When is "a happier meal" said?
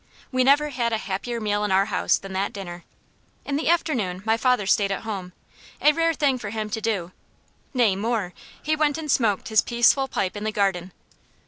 0.93-1.63